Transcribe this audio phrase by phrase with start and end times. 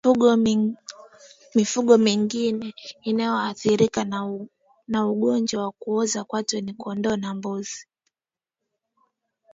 [1.55, 4.05] Mifugo mingine inayoathirika
[4.87, 7.85] na ugonjwa wa kuoza kwato ni kondoo na mbuzi